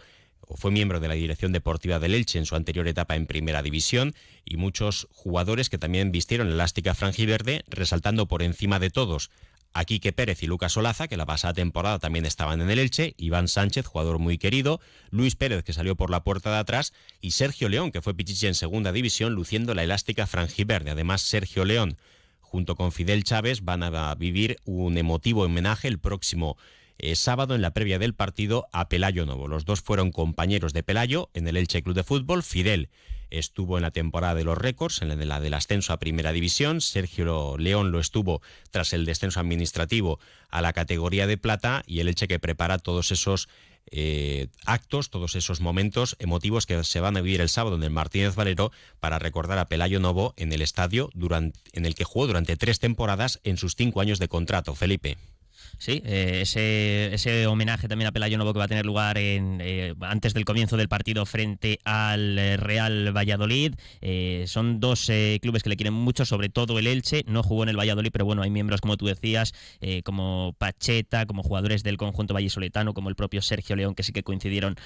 fue 0.57 0.71
miembro 0.71 1.01
de 1.01 1.09
la 1.09 1.15
dirección 1.15 1.53
deportiva 1.53 1.99
del 1.99 2.15
Elche 2.15 2.39
en 2.39 2.47
su 2.47 2.57
anterior 2.57 2.89
etapa 2.89 3.17
en 3.17 3.27
Primera 3.27 3.63
División 3.63 4.15
y 4.45 4.57
muchos 4.57 5.09
jugadores 5.13 5.71
que 5.71 5.79
también 5.79 6.13
vistieron 6.13 6.49
elástica 6.49 6.95
franjiverde, 6.95 7.65
resaltando 7.69 8.27
por 8.27 8.43
encima 8.43 8.79
de 8.79 8.91
todos 8.91 9.31
a 9.75 9.85
Quique 9.85 10.13
Pérez 10.13 10.43
y 10.43 10.47
Lucas 10.47 10.77
Olaza, 10.77 11.09
que 11.09 11.17
la 11.17 11.27
pasada 11.27 11.53
temporada 11.53 11.99
también 11.99 12.25
estaban 12.25 12.61
en 12.61 12.71
el 12.71 12.79
Elche, 12.79 13.15
Iván 13.19 13.49
Sánchez, 13.49 13.87
jugador 13.87 14.21
muy 14.21 14.39
querido, 14.39 14.81
Luis 15.11 15.35
Pérez, 15.35 15.65
que 15.65 15.73
salió 15.73 15.97
por 15.97 16.11
la 16.11 16.23
puerta 16.23 16.53
de 16.53 16.59
atrás, 16.59 16.93
y 17.21 17.33
Sergio 17.33 17.69
León, 17.69 17.91
que 17.91 18.01
fue 18.01 18.15
pichichi 18.15 18.47
en 18.47 18.55
segunda 18.55 18.93
división, 18.93 19.35
luciendo 19.35 19.75
la 19.75 19.83
elástica 19.83 20.29
franjiverde. 20.29 20.93
Además, 20.93 21.23
Sergio 21.23 21.65
León, 21.65 21.99
junto 22.41 22.77
con 22.77 22.93
Fidel 22.93 23.25
Chávez, 23.25 23.65
van 23.65 23.83
a 23.83 24.15
vivir 24.15 24.59
un 24.65 24.97
emotivo 24.97 25.43
homenaje 25.43 25.89
el 25.89 25.99
próximo 25.99 26.57
eh, 26.99 27.17
sábado 27.17 27.55
en 27.55 27.63
la 27.63 27.73
previa 27.73 27.99
del 27.99 28.15
partido 28.15 28.69
a 28.73 28.89
Pelayo 28.89 29.27
Novo. 29.27 29.49
Los 29.49 29.65
dos 29.65 29.81
fueron 29.81 30.13
compañeros 30.13 30.73
de 30.73 30.83
Pelayo 30.83 31.31
en 31.35 31.49
el 31.49 31.57
Elche 31.57 31.83
Club 31.83 31.95
de 31.95 32.05
Fútbol. 32.05 32.43
Fidel 32.43 32.89
estuvo 33.31 33.77
en 33.79 33.83
la 33.83 33.91
temporada 33.91 34.35
de 34.35 34.45
los 34.45 34.57
récords, 34.57 35.03
en 35.03 35.29
la 35.29 35.41
del 35.41 35.55
ascenso 35.55 35.93
a 35.93 35.99
Primera 35.99 36.33
División. 36.33 36.81
Sergio 36.81 37.57
León 37.59 37.91
lo 37.91 38.01
estuvo 38.01 38.43
tras 38.71 38.93
el 38.93 39.05
descenso 39.05 39.41
administrativo 39.41 40.19
a 40.51 40.63
la 40.63 40.73
categoría 40.73 41.27
de 41.27 41.37
plata 41.37 41.83
y 41.87 42.01
el 42.01 42.09
Elche 42.09 42.29
que 42.29 42.39
prepara 42.39 42.79
todos 42.79 43.11
esos 43.11 43.49
eh, 43.91 44.49
actos, 44.65 45.11
todos 45.11 45.35
esos 45.35 45.61
momentos 45.61 46.17
emotivos 46.19 46.67
que 46.67 46.83
se 46.85 47.01
van 47.01 47.17
a 47.17 47.21
vivir 47.21 47.41
el 47.41 47.49
sábado 47.49 47.77
en 47.77 47.83
el 47.83 47.91
Martínez 47.91 48.35
Valero 48.35 48.73
para 48.99 49.19
recordar 49.19 49.59
a 49.59 49.69
Pelayo 49.69 50.01
Novo 50.01 50.33
en 50.37 50.53
el 50.53 50.63
estadio 50.63 51.11
durante, 51.15 51.59
en 51.73 51.85
el 51.85 51.95
que 51.95 52.05
jugó 52.05 52.27
durante 52.27 52.57
tres 52.57 52.81
temporadas 52.81 53.41
en 53.45 53.57
sus 53.57 53.77
cinco 53.77 54.01
años 54.01 54.19
de 54.19 54.29
contrato. 54.29 54.75
Felipe. 54.75 55.19
Sí, 55.79 56.03
eh, 56.05 56.41
ese, 56.43 57.15
ese 57.15 57.47
homenaje 57.47 57.89
también 57.89 58.09
a 58.09 58.13
Pelayo 58.13 58.39
Novo 58.39 58.53
que 58.53 58.59
va 58.59 58.65
a 58.65 58.69
tener 58.69 58.87
lugar 58.87 59.19
en, 59.19 59.59
eh, 59.61 59.95
antes 60.01 60.35
del 60.35 60.45
comienzo 60.45 60.77
del 60.77 60.89
partido 60.89 61.27
frente 61.27 61.79
al 61.85 62.39
eh, 62.39 62.57
Real 62.57 63.17
Valladolid. 63.17 63.75
son 64.47 64.81
dos 64.81 65.11
clubes 65.41 65.63
que 65.63 65.69
le 65.69 65.77
quieren 65.77 65.95
mucho, 65.95 66.25
sobre 66.25 66.49
todo 66.49 66.79
el 66.79 66.87
Elche. 66.87 67.25
No 67.27 67.43
jugó 67.43 67.63
en 67.65 67.69
el 67.71 67.79
Valladolid, 67.79 68.11
pero 68.13 68.25
bueno, 68.25 68.43
hay 68.43 68.51
miembros, 68.51 68.81
como 68.81 68.97
tú 68.97 69.07
decías, 69.07 69.53
como 70.05 70.55
Pacheta, 70.59 71.27
como 71.27 71.43
jugadores 71.43 71.83
del 71.83 71.97
conjunto 71.97 72.35
vallisoletano, 72.35 72.95
como 72.95 73.09
el 73.09 73.17
propio 73.17 73.43
Sergio 73.43 73.77
León, 73.77 73.95
que 73.95 74.03
sí 74.03 74.13
que 74.13 74.23
coincidieron 74.23 74.77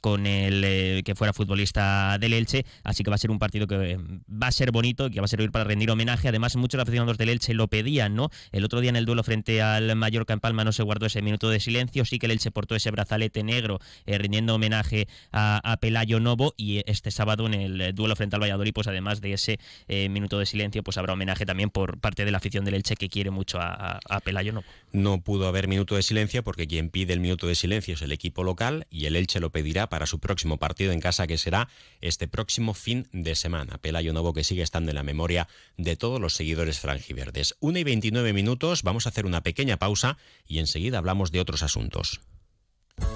con 0.00 0.26
el 0.26 1.02
que 1.04 1.14
fuera 1.14 1.32
futbolista 1.32 2.18
del 2.18 2.32
Elche. 2.32 2.64
Así 2.82 3.04
que 3.04 3.10
va 3.10 3.16
a 3.16 3.18
ser 3.18 3.30
un 3.30 3.38
partido 3.38 3.66
que 3.66 3.98
va 3.98 4.48
a 4.48 4.52
ser 4.52 4.72
bonito 4.72 5.06
y 5.06 5.10
que 5.10 5.20
va 5.20 5.26
a 5.26 5.28
servir 5.28 5.50
para 5.50 5.64
rendir 5.64 5.90
homenaje. 5.90 6.28
Además, 6.28 6.56
muchos 6.56 6.80
aficionados 6.80 7.18
del 7.18 7.28
Elche 7.28 7.54
lo 7.54 7.68
pedían, 7.68 8.14
¿no? 8.14 8.30
El 8.50 8.64
otro 8.64 8.80
día 8.80 8.90
en 8.90 8.96
el 8.96 9.06
duelo 9.06 9.22
frente 9.22 9.62
al 9.62 9.94
Mallorca 9.96 10.31
en 10.32 10.40
Palma 10.40 10.64
no 10.64 10.72
se 10.72 10.82
guardó 10.82 11.06
ese 11.06 11.22
minuto 11.22 11.50
de 11.50 11.60
silencio, 11.60 12.04
sí 12.04 12.18
que 12.18 12.26
el 12.26 12.32
Elche 12.32 12.50
portó 12.50 12.74
ese 12.74 12.90
brazalete 12.90 13.42
negro 13.42 13.80
eh, 14.06 14.18
rindiendo 14.18 14.54
homenaje 14.54 15.08
a, 15.32 15.76
Pelayo 15.80 16.20
Novo 16.20 16.54
y 16.56 16.82
este 16.86 17.10
sábado 17.10 17.46
en 17.46 17.54
el 17.54 17.94
duelo 17.94 18.14
frente 18.14 18.36
al 18.36 18.42
Valladolid, 18.42 18.72
pues 18.72 18.86
además 18.86 19.20
de 19.20 19.32
ese 19.32 19.58
eh, 19.88 20.08
minuto 20.08 20.38
de 20.38 20.46
silencio, 20.46 20.82
pues 20.82 20.98
habrá 20.98 21.14
homenaje 21.14 21.46
también 21.46 21.70
por 21.70 21.98
parte 21.98 22.24
de 22.24 22.30
la 22.30 22.38
afición 22.38 22.64
del 22.64 22.74
Elche 22.74 22.94
que 22.96 23.08
quiere 23.08 23.30
mucho 23.30 23.58
a, 23.60 24.00
Pelayo 24.24 24.52
Novo. 24.52 24.66
No 24.92 25.20
pudo 25.20 25.48
haber 25.48 25.68
minuto 25.68 25.96
de 25.96 26.02
silencio 26.02 26.44
porque 26.44 26.66
quien 26.66 26.90
pide 26.90 27.12
el 27.12 27.20
minuto 27.20 27.46
de 27.46 27.54
silencio 27.54 27.94
es 27.94 28.02
el 28.02 28.12
equipo 28.12 28.44
local 28.44 28.86
y 28.90 29.06
el 29.06 29.16
Elche 29.16 29.40
lo 29.40 29.50
pedirá 29.50 29.88
para 29.88 30.06
su 30.06 30.20
próximo 30.20 30.58
partido 30.58 30.92
en 30.92 31.00
casa 31.00 31.26
que 31.26 31.38
será 31.38 31.68
este 32.00 32.28
próximo 32.28 32.74
fin 32.74 33.08
de 33.12 33.34
semana. 33.34 33.78
Pelayo 33.78 34.12
Novo 34.12 34.32
que 34.32 34.44
sigue 34.44 34.62
estando 34.62 34.90
en 34.90 34.96
la 34.96 35.02
memoria 35.02 35.48
de 35.76 35.96
todos 35.96 36.20
los 36.20 36.34
seguidores 36.34 36.78
franjiverdes. 36.78 37.56
Una 37.60 37.80
y 37.80 37.84
29 37.84 38.32
minutos, 38.32 38.82
vamos 38.82 39.06
a 39.06 39.10
hacer 39.10 39.26
una 39.26 39.42
pequeña 39.42 39.78
pausa 39.78 40.18
y 40.46 40.58
enseguida 40.58 40.98
hablamos 40.98 41.30
de 41.30 41.40
otros 41.40 41.62
asuntos. 41.62 42.20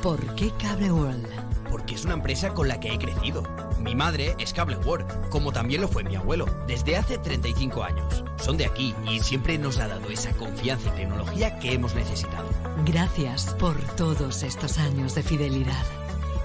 ¿Por 0.02 0.34
qué 0.34 0.50
Cable 0.58 0.90
World? 0.90 1.26
Porque 1.70 1.94
es 1.94 2.04
una 2.04 2.14
empresa 2.14 2.54
con 2.54 2.68
la 2.68 2.80
que 2.80 2.92
he 2.92 2.98
crecido. 2.98 3.42
Mi 3.80 3.94
madre 3.94 4.34
es 4.38 4.52
Cable 4.52 4.76
World, 4.78 5.28
como 5.30 5.52
también 5.52 5.80
lo 5.80 5.88
fue 5.88 6.04
mi 6.04 6.16
abuelo, 6.16 6.46
desde 6.66 6.96
hace 6.96 7.18
35 7.18 7.82
años. 7.82 8.24
Son 8.42 8.56
de 8.56 8.66
aquí 8.66 8.94
y 9.10 9.20
siempre 9.20 9.58
nos 9.58 9.78
ha 9.78 9.88
dado 9.88 10.08
esa 10.08 10.32
confianza 10.32 10.88
y 10.88 10.96
tecnología 10.96 11.58
que 11.58 11.72
hemos 11.72 11.94
necesitado. 11.94 12.48
Gracias 12.84 13.54
por 13.58 13.80
todos 13.96 14.42
estos 14.42 14.78
años 14.78 15.14
de 15.14 15.22
fidelidad. 15.22 15.84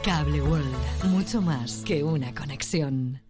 Cable 0.03 0.41
World, 0.41 1.05
mucho 1.05 1.41
más 1.41 1.83
que 1.85 2.03
una 2.03 2.33
conexión. 2.33 3.21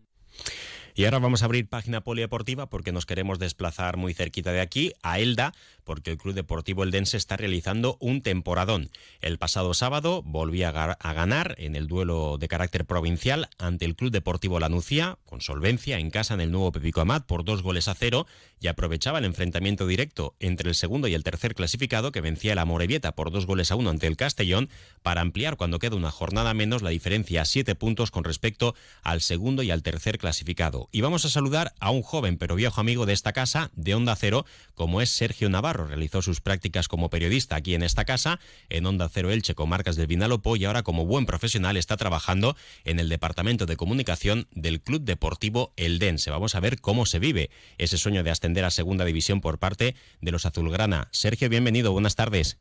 Y 0.94 1.06
ahora 1.06 1.20
vamos 1.20 1.42
a 1.42 1.46
abrir 1.46 1.68
página 1.68 2.02
polideportiva 2.02 2.70
porque 2.70 2.92
nos 2.92 3.06
queremos 3.06 3.40
desplazar 3.40 3.98
muy 3.98 4.14
cerquita 4.14 4.52
de 4.52 4.62
aquí, 4.62 4.94
a 5.02 5.20
Elda, 5.20 5.54
porque 5.84 6.12
el 6.12 6.18
Club 6.18 6.36
Deportivo 6.36 6.84
Eldense 6.84 7.18
está 7.18 7.38
realizando 7.38 7.98
un 8.00 8.22
temporadón. 8.22 8.90
El 9.22 9.38
pasado 9.38 9.74
sábado 9.74 10.22
volvía 10.24 10.70
a, 10.70 11.14
ganar 11.14 11.56
en 11.58 11.76
el 11.76 11.88
duelo 11.88 12.38
de 12.38 12.48
carácter 12.48 12.86
provincial 12.86 13.50
ante 13.58 13.86
el 13.86 13.96
Club 13.96 14.12
Deportivo 14.12 14.60
Lanucía, 14.60 15.18
con 15.26 15.42
solvencia 15.42 16.00
en 16.00 16.10
casa 16.10 16.34
en 16.34 16.42
el 16.42 16.52
nuevo 16.52 16.72
Pepico 16.72 17.02
Amat 17.02 17.26
por 17.26 17.44
dos 17.44 17.62
goles 17.62 17.88
a 17.88 17.94
cero 17.94 18.28
y 18.60 18.68
aprovechaba 18.68 19.20
el 19.20 19.26
enfrentamiento 19.26 19.88
directo 19.88 20.36
entre 20.40 20.70
el 20.70 20.76
segundo 20.76 21.08
y 21.08 21.14
el 21.14 21.24
tercer 21.24 21.56
clasificado 21.56 22.12
que 22.12 22.22
vencía 22.22 22.56
la 22.56 22.66
Morevieta 22.66 23.14
por 23.14 23.32
dos 23.32 23.46
goles 23.46 23.72
a 23.72 23.76
uno 23.76 23.90
ante 23.90 24.08
el 24.08 24.18
Castellón 24.18 24.70
para 25.02 25.22
ampliar 25.22 25.58
cuando 25.58 25.80
queda 25.80 25.96
una 25.96 26.12
jornada 26.12 26.54
menos 26.54 26.82
la 26.82 26.90
diferencia 26.90 27.42
a 27.42 27.46
siete 27.46 27.76
puntos 27.76 28.12
con 28.12 28.24
respecto 28.24 28.76
al 29.04 29.22
segundo 29.22 29.64
y 29.64 29.72
al 29.72 29.84
tercer 29.84 30.18
clasificado. 30.18 30.81
Y 30.92 31.02
vamos 31.02 31.26
a 31.26 31.30
saludar 31.30 31.74
a 31.80 31.92
un 31.92 32.02
joven 32.02 32.38
pero 32.38 32.56
viejo 32.56 32.82
amigo 32.82 33.06
de 33.06 33.14
esta 33.14 33.34
casa, 33.34 33.72
de 33.76 33.96
Onda 33.96 34.16
Cero, 34.16 34.46
como 34.76 35.02
es 35.02 35.10
Sergio 35.10 35.50
Navarro 35.50 35.88
realizó 35.88 36.22
sus 36.22 36.42
prácticas 36.42 36.88
como 36.88 37.10
periodista 37.10 37.56
aquí 37.56 37.74
en 37.76 37.84
esta 37.84 38.06
casa, 38.06 38.40
en 38.70 38.86
Onda 38.86 39.10
Cero 39.10 39.32
Elche, 39.32 39.56
marcas 39.66 39.96
del 39.96 40.08
Vinalopó, 40.08 40.56
y 40.56 40.66
ahora 40.66 40.84
como 40.84 41.06
buen 41.06 41.26
profesional 41.26 41.78
está 41.78 41.98
trabajando 41.98 42.56
en 42.84 43.00
el 43.00 43.10
Departamento 43.10 43.66
de 43.66 43.78
Comunicación 43.78 44.48
del 44.52 44.82
Club 44.82 45.04
Deportivo 45.04 45.74
Eldense. 45.78 46.32
Vamos 46.32 46.56
a 46.56 46.60
ver 46.60 46.80
cómo 46.80 47.06
se 47.06 47.20
vive 47.20 47.50
ese 47.78 47.98
sueño 47.98 48.24
de 48.24 48.32
ascender 48.32 48.66
a 48.66 48.72
Segunda 48.72 49.06
División 49.06 49.42
por 49.42 49.60
parte 49.60 49.96
de 50.22 50.32
los 50.32 50.46
Azulgrana. 50.46 51.10
Sergio, 51.12 51.50
bienvenido, 51.50 51.92
buenas 51.92 52.16
tardes. 52.16 52.58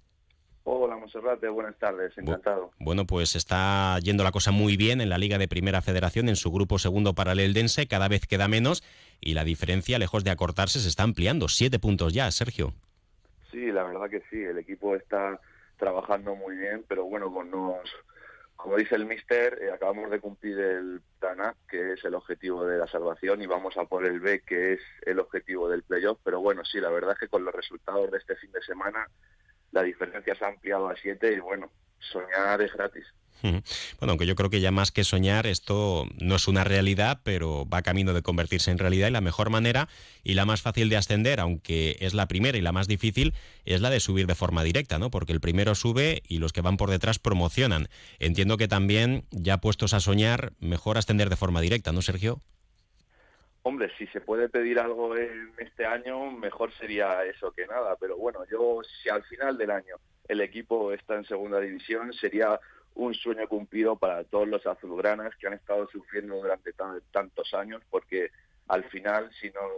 Monserrate, 1.12 1.48
buenas 1.48 1.76
tardes, 1.76 2.16
encantado. 2.16 2.70
Bueno, 2.78 3.04
pues 3.04 3.34
está 3.34 3.98
yendo 3.98 4.22
la 4.22 4.30
cosa 4.30 4.52
muy 4.52 4.76
bien 4.76 5.00
en 5.00 5.08
la 5.08 5.18
Liga 5.18 5.38
de 5.38 5.48
Primera 5.48 5.82
Federación, 5.82 6.28
en 6.28 6.36
su 6.36 6.52
grupo 6.52 6.78
segundo 6.78 7.14
para 7.14 7.32
el 7.32 7.40
Eldense, 7.40 7.88
cada 7.88 8.06
vez 8.06 8.28
queda 8.28 8.46
menos 8.46 8.84
y 9.20 9.34
la 9.34 9.42
diferencia, 9.42 9.98
lejos 9.98 10.22
de 10.22 10.30
acortarse, 10.30 10.78
se 10.78 10.88
está 10.88 11.02
ampliando. 11.02 11.48
Siete 11.48 11.80
puntos 11.80 12.14
ya, 12.14 12.30
Sergio. 12.30 12.74
Sí, 13.50 13.72
la 13.72 13.82
verdad 13.82 14.08
que 14.08 14.22
sí, 14.30 14.40
el 14.40 14.58
equipo 14.58 14.94
está 14.94 15.40
trabajando 15.78 16.36
muy 16.36 16.56
bien, 16.56 16.84
pero 16.86 17.04
bueno, 17.06 17.32
con 17.32 17.50
nos, 17.50 17.90
como 18.54 18.76
dice 18.76 18.94
el 18.94 19.06
mister, 19.06 19.58
eh, 19.60 19.72
acabamos 19.72 20.12
de 20.12 20.20
cumplir 20.20 20.60
el 20.60 21.00
TANA, 21.18 21.56
que 21.68 21.94
es 21.94 22.04
el 22.04 22.14
objetivo 22.14 22.64
de 22.64 22.78
la 22.78 22.86
salvación, 22.86 23.42
y 23.42 23.46
vamos 23.46 23.76
a 23.76 23.84
por 23.84 24.06
el 24.06 24.20
B, 24.20 24.42
que 24.42 24.74
es 24.74 24.80
el 25.02 25.18
objetivo 25.18 25.68
del 25.68 25.82
playoff, 25.82 26.20
pero 26.22 26.38
bueno, 26.38 26.64
sí, 26.64 26.78
la 26.78 26.90
verdad 26.90 27.14
es 27.14 27.18
que 27.18 27.28
con 27.28 27.44
los 27.44 27.52
resultados 27.52 28.12
de 28.12 28.18
este 28.18 28.36
fin 28.36 28.52
de 28.52 28.62
semana 28.62 29.08
la 29.72 29.82
diferencia 29.82 30.34
se 30.34 30.44
ha 30.44 30.48
ampliado 30.48 30.88
a 30.88 30.96
siete 30.96 31.32
y 31.32 31.40
bueno, 31.40 31.70
soñar 31.98 32.60
es 32.62 32.72
gratis. 32.72 33.04
Bueno, 33.42 34.10
aunque 34.10 34.26
yo 34.26 34.34
creo 34.34 34.50
que 34.50 34.60
ya 34.60 34.70
más 34.70 34.90
que 34.90 35.04
soñar, 35.04 35.46
esto 35.46 36.06
no 36.18 36.36
es 36.36 36.48
una 36.48 36.64
realidad, 36.64 37.20
pero 37.24 37.66
va 37.66 37.82
camino 37.82 38.12
de 38.12 38.22
convertirse 38.22 38.70
en 38.70 38.78
realidad 38.78 39.08
y 39.08 39.12
la 39.12 39.20
mejor 39.20 39.50
manera 39.50 39.88
y 40.22 40.34
la 40.34 40.44
más 40.44 40.62
fácil 40.62 40.88
de 40.88 40.96
ascender, 40.96 41.40
aunque 41.40 41.96
es 42.00 42.14
la 42.14 42.28
primera 42.28 42.58
y 42.58 42.60
la 42.60 42.72
más 42.72 42.86
difícil, 42.86 43.34
es 43.64 43.80
la 43.80 43.90
de 43.90 44.00
subir 44.00 44.26
de 44.26 44.34
forma 44.34 44.62
directa, 44.62 44.98
¿no? 44.98 45.10
Porque 45.10 45.32
el 45.32 45.40
primero 45.40 45.74
sube 45.74 46.22
y 46.28 46.38
los 46.38 46.52
que 46.52 46.60
van 46.60 46.76
por 46.76 46.90
detrás 46.90 47.18
promocionan. 47.18 47.88
Entiendo 48.18 48.56
que 48.56 48.68
también, 48.68 49.24
ya 49.30 49.58
puestos 49.58 49.94
a 49.94 50.00
soñar, 50.00 50.52
mejor 50.60 50.98
ascender 50.98 51.30
de 51.30 51.36
forma 51.36 51.60
directa, 51.60 51.92
¿no, 51.92 52.02
Sergio? 52.02 52.42
Hombre, 53.62 53.90
si 53.98 54.06
se 54.06 54.22
puede 54.22 54.48
pedir 54.48 54.78
algo 54.78 55.16
en 55.16 55.52
este 55.58 55.84
año, 55.84 56.30
mejor 56.30 56.72
sería 56.72 57.24
eso 57.24 57.52
que 57.52 57.66
nada. 57.66 57.96
Pero 57.96 58.16
bueno, 58.16 58.40
yo 58.50 58.80
si 59.02 59.10
al 59.10 59.22
final 59.24 59.58
del 59.58 59.70
año 59.70 59.96
el 60.28 60.40
equipo 60.40 60.92
está 60.92 61.16
en 61.16 61.24
segunda 61.24 61.60
división, 61.60 62.12
sería 62.14 62.58
un 62.94 63.14
sueño 63.14 63.46
cumplido 63.48 63.96
para 63.96 64.24
todos 64.24 64.48
los 64.48 64.66
azulgranas 64.66 65.36
que 65.36 65.46
han 65.46 65.52
estado 65.52 65.86
sufriendo 65.88 66.36
durante 66.36 66.72
tantos 67.12 67.54
años, 67.54 67.82
porque 67.90 68.30
al 68.68 68.84
final, 68.84 69.30
si 69.40 69.50
nos 69.50 69.70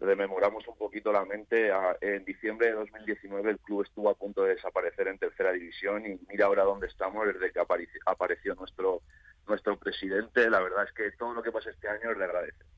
rememoramos 0.00 0.66
un 0.66 0.76
poquito 0.76 1.12
la 1.12 1.24
mente, 1.24 1.70
en 2.00 2.24
diciembre 2.24 2.68
de 2.68 2.74
2019 2.74 3.50
el 3.50 3.58
club 3.58 3.82
estuvo 3.82 4.08
a 4.08 4.14
punto 4.14 4.44
de 4.44 4.54
desaparecer 4.54 5.08
en 5.08 5.18
tercera 5.18 5.52
división 5.52 6.06
y 6.06 6.18
mira 6.28 6.46
ahora 6.46 6.62
dónde 6.62 6.86
estamos 6.86 7.26
desde 7.26 7.52
que 7.52 7.60
apareció 7.60 8.54
nuestro 8.54 9.02
nuestro 9.48 9.78
presidente. 9.78 10.48
La 10.50 10.60
verdad 10.60 10.84
es 10.84 10.92
que 10.92 11.10
todo 11.12 11.34
lo 11.34 11.42
que 11.42 11.50
pasa 11.50 11.70
este 11.70 11.88
año 11.88 12.12
le 12.12 12.24
agradece. 12.24 12.64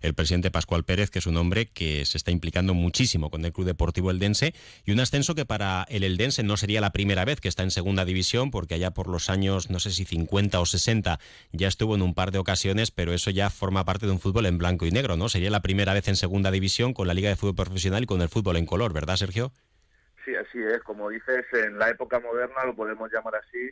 El 0.00 0.14
presidente 0.14 0.50
Pascual 0.50 0.84
Pérez, 0.84 1.10
que 1.10 1.18
es 1.18 1.26
un 1.26 1.36
hombre 1.36 1.66
que 1.66 2.04
se 2.04 2.16
está 2.16 2.30
implicando 2.30 2.74
muchísimo 2.74 3.30
con 3.30 3.44
el 3.44 3.52
Club 3.52 3.66
Deportivo 3.66 4.10
Eldense 4.10 4.54
y 4.84 4.92
un 4.92 5.00
ascenso 5.00 5.34
que 5.34 5.44
para 5.44 5.84
el 5.88 6.04
Eldense 6.04 6.42
no 6.42 6.56
sería 6.56 6.80
la 6.80 6.90
primera 6.90 7.24
vez 7.24 7.40
que 7.40 7.48
está 7.48 7.62
en 7.62 7.70
segunda 7.70 8.04
división, 8.04 8.50
porque 8.50 8.74
allá 8.74 8.92
por 8.92 9.08
los 9.08 9.30
años, 9.30 9.70
no 9.70 9.80
sé 9.80 9.90
si 9.90 10.04
50 10.04 10.60
o 10.60 10.66
60, 10.66 11.18
ya 11.52 11.68
estuvo 11.68 11.94
en 11.94 12.02
un 12.02 12.14
par 12.14 12.30
de 12.30 12.38
ocasiones, 12.38 12.90
pero 12.90 13.12
eso 13.12 13.30
ya 13.30 13.50
forma 13.50 13.84
parte 13.84 14.06
de 14.06 14.12
un 14.12 14.20
fútbol 14.20 14.46
en 14.46 14.58
blanco 14.58 14.86
y 14.86 14.90
negro, 14.90 15.16
¿no? 15.16 15.28
Sería 15.28 15.50
la 15.50 15.62
primera 15.62 15.94
vez 15.94 16.08
en 16.08 16.16
segunda 16.16 16.50
división 16.50 16.92
con 16.94 17.06
la 17.06 17.14
Liga 17.14 17.28
de 17.28 17.36
Fútbol 17.36 17.54
Profesional 17.56 18.02
y 18.02 18.06
con 18.06 18.22
el 18.22 18.28
fútbol 18.28 18.56
en 18.56 18.66
color, 18.66 18.92
¿verdad, 18.92 19.16
Sergio? 19.16 19.52
Sí, 20.24 20.34
así 20.34 20.58
es. 20.58 20.82
Como 20.82 21.08
dices, 21.10 21.44
en 21.52 21.78
la 21.78 21.90
época 21.90 22.20
moderna, 22.20 22.64
lo 22.64 22.76
podemos 22.76 23.10
llamar 23.12 23.34
así, 23.36 23.70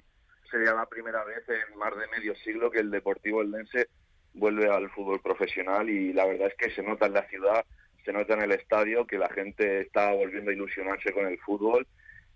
sería 0.51 0.75
la 0.75 0.87
primera 0.87 1.25
vez 1.25 1.45
en 1.49 1.79
más 1.79 1.93
de 1.97 2.09
medio 2.09 2.35
siglo 2.37 2.71
que 2.71 2.81
el 2.81 2.91
Deportivo 2.91 3.43
Eldense 3.43 3.89
vuelve 4.35 4.71
al 4.71 4.91
fútbol 4.91 5.21
profesional 5.21 5.89
y 5.89 6.13
la 6.13 6.27
verdad 6.27 6.49
es 6.49 6.55
que 6.55 6.75
se 6.75 6.83
nota 6.83 7.07
en 7.07 7.15
la 7.15 7.29
ciudad, 7.29 7.65
se 8.05 8.13
nota 8.13 8.35
en 8.35 8.43
el 8.43 8.53
estadio 8.53 9.07
que 9.07 9.19
la 9.19 9.29
gente 9.29 9.83
está 9.83 10.13
volviendo 10.13 10.51
a 10.51 10.55
ilusionarse 10.55 11.13
con 11.13 11.27
el 11.27 11.39
fútbol 11.39 11.87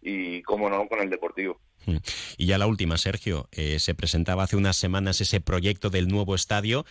y, 0.02 0.42
cómo 0.42 0.68
no, 0.68 0.86
con 0.86 1.00
el 1.00 1.08
deportivo. 1.08 1.60
Hmm. 1.86 1.96
Y 2.36 2.46
ya 2.46 2.58
la 2.58 2.66
última, 2.66 2.98
Sergio, 2.98 3.48
eh, 3.52 3.78
se 3.78 3.94
presentaba 3.94 4.42
hace 4.42 4.56
unas 4.56 4.76
semanas 4.76 5.20
ese 5.20 5.40
proyecto 5.40 5.90
del 5.90 6.08
nuevo 6.08 6.34
estadio. 6.34 6.84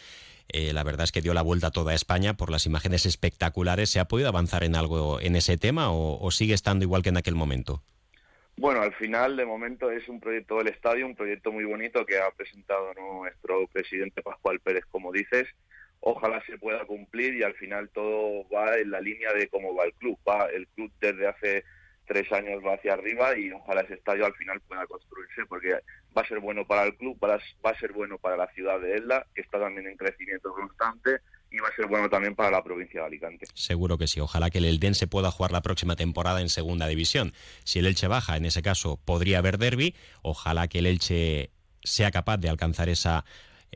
Eh, 0.49 0.73
la 0.73 0.83
verdad 0.83 1.05
es 1.05 1.11
que 1.11 1.21
dio 1.21 1.33
la 1.33 1.41
vuelta 1.41 1.67
a 1.67 1.71
toda 1.71 1.93
España 1.93 2.35
por 2.35 2.49
las 2.49 2.65
imágenes 2.65 3.05
espectaculares. 3.05 3.89
¿Se 3.89 3.99
ha 3.99 4.07
podido 4.07 4.29
avanzar 4.29 4.63
en 4.63 4.75
algo 4.75 5.19
en 5.21 5.35
ese 5.35 5.57
tema 5.57 5.91
o 5.91 6.31
sigue 6.31 6.53
estando 6.53 6.83
igual 6.83 7.03
que 7.03 7.09
en 7.09 7.17
aquel 7.17 7.35
momento? 7.35 7.83
Bueno, 8.55 8.81
al 8.81 8.93
final, 8.93 9.35
de 9.35 9.45
momento, 9.45 9.91
es 9.91 10.07
un 10.07 10.19
proyecto 10.19 10.57
del 10.57 10.67
estadio, 10.67 11.05
un 11.05 11.15
proyecto 11.15 11.51
muy 11.51 11.65
bonito 11.65 12.05
que 12.05 12.19
ha 12.19 12.29
presentado 12.31 12.93
nuestro 12.93 13.67
presidente 13.67 14.21
Pascual 14.21 14.59
Pérez, 14.59 14.85
como 14.89 15.11
dices. 15.11 15.47
Ojalá 15.99 16.43
se 16.45 16.57
pueda 16.57 16.85
cumplir 16.85 17.33
y 17.35 17.43
al 17.43 17.55
final 17.55 17.89
todo 17.89 18.47
va 18.49 18.77
en 18.77 18.91
la 18.91 19.01
línea 19.01 19.33
de 19.33 19.47
cómo 19.47 19.73
va 19.73 19.85
el 19.85 19.93
club. 19.93 20.19
Va 20.27 20.45
el 20.47 20.67
club 20.67 20.91
desde 20.99 21.27
hace 21.27 21.63
tres 22.05 22.31
años 22.31 22.61
va 22.65 22.73
hacia 22.73 22.93
arriba 22.93 23.37
y 23.37 23.51
ojalá 23.51 23.81
ese 23.81 23.95
estadio 23.95 24.25
al 24.25 24.35
final 24.35 24.59
pueda 24.61 24.85
construirse 24.87 25.45
porque 25.47 25.79
va 26.15 26.21
a 26.21 26.27
ser 26.27 26.39
bueno 26.39 26.65
para 26.65 26.83
el 26.83 26.95
club, 26.95 27.17
va 27.23 27.39
a 27.63 27.79
ser 27.79 27.93
bueno 27.93 28.17
para 28.17 28.37
la 28.37 28.47
ciudad 28.53 28.79
de 28.79 28.95
Elda, 28.95 29.25
que 29.33 29.41
está 29.41 29.59
también 29.59 29.87
en 29.87 29.97
crecimiento 29.97 30.53
constante 30.53 31.21
y 31.53 31.59
va 31.59 31.67
a 31.67 31.75
ser 31.75 31.85
bueno 31.85 32.09
también 32.09 32.35
para 32.35 32.49
la 32.49 32.63
provincia 32.63 33.01
de 33.01 33.05
Alicante. 33.05 33.45
Seguro 33.53 33.99
que 33.99 34.07
sí. 34.07 34.19
Ojalá 34.19 34.49
que 34.49 34.57
el 34.57 34.65
Eldense 34.65 35.05
pueda 35.05 35.29
jugar 35.29 35.51
la 35.51 35.61
próxima 35.61 35.95
temporada 35.95 36.41
en 36.41 36.49
segunda 36.49 36.87
división. 36.87 37.33
Si 37.63 37.77
el 37.79 37.85
Elche 37.85 38.07
baja, 38.07 38.35
en 38.35 38.45
ese 38.45 38.63
caso 38.63 38.99
podría 39.05 39.37
haber 39.37 39.59
derby. 39.59 39.95
Ojalá 40.23 40.67
que 40.67 40.79
el 40.79 40.87
Elche 40.87 41.51
sea 41.83 42.09
capaz 42.09 42.37
de 42.37 42.49
alcanzar 42.49 42.89
esa 42.89 43.23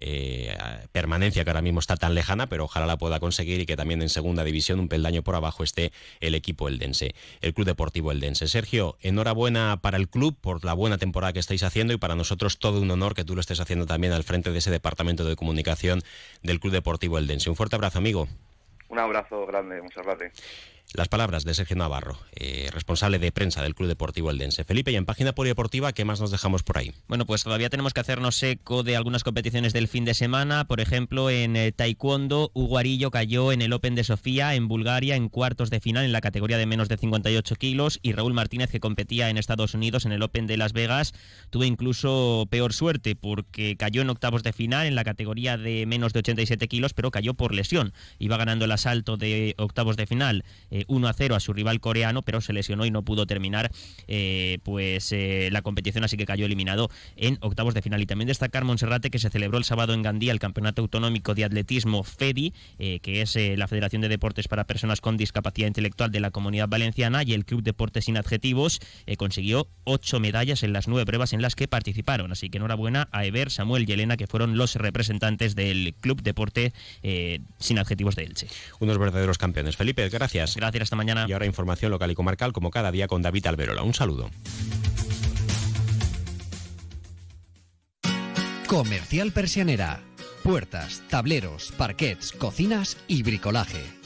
eh, 0.02 0.56
permanencia 0.92 1.44
que 1.44 1.50
ahora 1.50 1.62
mismo 1.62 1.80
está 1.80 1.96
tan 1.96 2.16
lejana, 2.16 2.48
pero 2.48 2.66
ojalá 2.66 2.86
la 2.86 2.98
pueda 2.98 3.20
conseguir 3.20 3.62
y 3.62 3.66
que 3.66 3.76
también 3.76 4.02
en 4.02 4.10
segunda 4.10 4.44
división, 4.44 4.80
un 4.80 4.90
peldaño 4.90 5.24
por 5.24 5.36
abajo, 5.36 5.64
esté 5.64 5.92
el 6.20 6.36
equipo 6.36 6.68
Eldense, 6.68 7.16
el 7.42 7.54
Club 7.54 7.68
Deportivo 7.68 8.12
Eldense. 8.12 8.48
Sergio, 8.48 8.98
enhorabuena 9.02 9.80
para 9.82 9.98
el 9.98 10.10
club 10.10 10.38
por 10.40 10.64
la 10.66 10.74
buena 10.74 10.98
temporada 10.98 11.34
que 11.34 11.40
estáis 11.40 11.64
haciendo 11.64 11.94
y 11.94 11.98
para 11.98 12.16
nosotros 12.16 12.60
todo 12.60 12.82
un 12.82 12.90
honor 12.92 13.14
que 13.14 13.24
tú 13.24 13.36
lo 13.36 13.42
estés 13.42 13.60
haciendo 13.60 13.86
también 13.86 14.14
al 14.14 14.24
frente 14.24 14.52
de 14.52 14.60
ese 14.60 14.72
departamento 14.72 15.26
de 15.26 15.36
comunicación 15.36 16.02
del 16.44 16.60
Club 16.60 16.74
Deportivo 16.74 17.18
Eldense. 17.18 17.50
Un 17.50 17.56
fuerte 17.56 17.76
abrazo, 17.76 17.98
amigo. 17.98 18.28
Un 18.90 19.00
abrazo 19.00 19.46
grande, 19.46 19.82
muchas 19.82 20.06
gracias. 20.06 20.34
Las 20.94 21.10
palabras 21.10 21.44
de 21.44 21.54
Sergio 21.54 21.76
Navarro, 21.76 22.18
eh, 22.34 22.70
responsable 22.72 23.20
de 23.20 23.34
prensa 23.34 23.62
del 23.62 23.76
Club 23.76 23.90
Deportivo 23.90 24.32
Eldense. 24.32 24.64
Felipe, 24.64 24.90
y 24.90 24.96
en 24.96 25.06
página 25.06 25.34
polideportiva, 25.34 25.92
¿qué 25.92 26.06
más 26.06 26.22
nos 26.22 26.32
dejamos 26.32 26.64
por 26.64 26.78
ahí? 26.78 26.94
Bueno, 27.10 27.26
pues 27.26 27.44
todavía 27.44 27.70
tenemos 27.70 27.94
que 27.94 28.00
hacernos 28.00 28.42
eco 28.42 28.84
de 28.84 28.96
algunas 28.96 29.26
competiciones 29.26 29.74
del 29.74 29.90
fin 29.90 30.06
de 30.06 30.14
semana. 30.14 30.66
Por 30.66 30.80
ejemplo, 30.80 31.30
en 31.30 31.58
eh, 31.58 31.74
Taekwondo, 31.74 32.52
Hugo 32.54 32.78
Arillo 32.78 33.12
cayó 33.12 33.52
en 33.52 33.62
el 33.62 33.74
Open 33.74 33.96
de 33.96 34.06
Sofía, 34.06 34.56
en 34.56 34.70
Bulgaria, 34.70 35.18
en 35.18 35.28
cuartos 35.28 35.70
de 35.70 35.82
final 35.82 36.06
en 36.06 36.14
la 36.14 36.22
categoría 36.22 36.58
de 36.58 36.66
menos 36.66 36.88
de 36.88 36.96
58 36.96 37.56
kilos. 37.56 38.00
Y 38.02 38.14
Raúl 38.14 38.34
Martínez, 38.34 38.72
que 38.72 38.80
competía 38.80 39.30
en 39.30 39.38
Estados 39.38 39.74
Unidos 39.74 40.06
en 40.06 40.14
el 40.14 40.24
Open 40.24 40.48
de 40.48 40.56
Las 40.56 40.72
Vegas, 40.72 41.14
tuvo 41.50 41.66
incluso 41.66 42.48
peor 42.50 42.72
suerte 42.72 43.18
porque 43.18 43.76
cayó 43.76 44.02
en 44.02 44.10
octavos 44.10 44.42
de 44.42 44.54
final 44.54 44.88
en 44.88 44.96
la 44.96 45.04
categoría 45.04 45.58
de 45.58 45.86
menos 45.86 46.14
de 46.14 46.20
87 46.20 46.70
kilos, 46.70 46.94
pero 46.94 47.12
cayó 47.12 47.34
por 47.34 47.54
lesión. 47.54 47.94
Iba 48.20 48.38
ganando 48.38 48.64
el 48.64 48.72
asalto 48.72 49.18
de 49.18 49.54
octavos 49.58 49.98
de 49.98 50.08
final. 50.08 50.46
1 50.88 51.08
a 51.08 51.14
0 51.14 51.36
a 51.36 51.40
su 51.40 51.54
rival 51.54 51.80
coreano, 51.80 52.22
pero 52.22 52.42
se 52.42 52.54
lesionó 52.54 52.86
y 52.86 52.92
no 52.92 53.04
pudo 53.04 53.26
terminar 53.26 53.72
eh, 54.08 54.60
pues 54.64 55.12
eh, 55.12 55.50
la 55.52 55.62
competición, 55.62 56.04
así 56.04 56.18
que 56.18 56.26
cayó 56.26 56.46
eliminado 56.46 56.90
en 57.16 57.38
octavos 57.42 57.74
de 57.74 57.82
final. 57.82 58.02
Y 58.02 58.06
también 58.06 58.28
destacar 58.28 58.64
Monserrate 58.64 59.10
que 59.10 59.20
se 59.20 59.30
celebró 59.30 59.58
el 59.58 59.64
sábado 59.64 59.94
en 59.94 60.02
Gandía 60.02 60.32
el 60.32 60.40
Campeonato 60.40 60.82
Autonómico 60.82 61.34
de 61.36 61.46
Atletismo 61.46 62.04
FEDI, 62.04 62.54
eh, 62.80 63.00
que 63.00 63.22
es 63.22 63.38
la 63.38 63.68
Federación 63.68 64.02
de 64.02 64.10
Deportes 64.10 64.48
para 64.48 64.66
Personas 64.66 65.02
con 65.02 65.18
Discapacidad 65.18 65.68
Intelectual 65.68 66.12
de 66.12 66.20
la 66.20 66.32
Comunidad 66.32 66.68
Valenciana, 66.68 67.24
y 67.24 67.34
el 67.34 67.46
Club 67.46 67.64
Deportes 67.64 68.06
Sin 68.06 68.18
Adjetivos 68.18 68.80
consiguió 69.18 69.68
ocho 69.84 70.20
medallas 70.20 70.64
en 70.64 70.74
las 70.74 70.88
nueve 70.88 71.06
pruebas 71.06 71.34
en 71.34 71.42
las 71.42 71.56
que 71.56 71.68
participaron. 71.68 72.32
Así 72.32 72.50
que 72.50 72.58
enhorabuena 72.58 73.08
a 73.12 73.26
Eber, 73.26 73.52
Samuel 73.52 73.88
y 73.88 73.94
Elena, 73.94 74.18
que 74.18 74.28
fueron 74.28 74.58
los 74.58 74.76
representantes 74.76 75.56
del 75.56 75.94
Club 76.00 76.22
Deporte 76.22 76.74
Sin 77.60 77.80
Adjetivos 77.80 78.16
de 78.16 78.24
Elche. 78.24 78.48
Unos 78.80 78.98
verdaderos 78.98 79.38
campeones. 79.38 79.76
Felipe, 79.76 80.08
gracias. 80.10 80.56
Gracias, 80.56 80.67
hasta 80.82 80.96
mañana. 80.96 81.26
Y 81.28 81.34
ahora 81.34 81.46
información 81.46 81.92
local 81.92 82.12
y 82.12 82.16
comarcal 82.16 82.54
como 82.54 82.72
cada 82.72 82.92
día 82.92 83.08
con 83.08 83.22
David 83.22 83.48
Alberola. 83.48 83.84
Un 83.84 83.94
saludo. 83.94 84.30
Comercial 88.68 89.32
Persianera. 89.32 90.02
Puertas, 90.44 91.02
tableros, 91.10 91.74
parquets, 91.78 92.32
cocinas 92.32 92.98
y 93.08 93.24
bricolaje 93.24 93.97